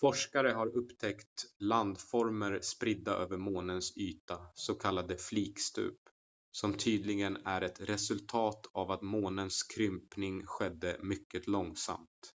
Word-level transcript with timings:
forskare 0.00 0.48
har 0.48 0.66
upptäckt 0.66 1.44
landformer 1.58 2.60
spridda 2.62 3.12
över 3.12 3.36
månens 3.38 3.96
yta 3.96 4.46
s.k. 4.56 4.90
flikstup 5.18 5.98
som 6.50 6.74
tydligen 6.74 7.36
är 7.46 7.62
ett 7.62 7.80
resultat 7.80 8.66
av 8.72 8.90
att 8.90 9.02
månens 9.02 9.62
krympning 9.62 10.46
skedde 10.46 11.00
mycket 11.02 11.46
långsamt 11.46 12.34